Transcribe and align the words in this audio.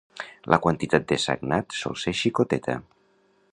La 0.53 0.57
quantitat 0.63 1.05
de 1.11 1.19
sagnat 1.25 1.77
sol 1.81 1.99
ser 2.05 2.17
xicoteta. 2.23 2.79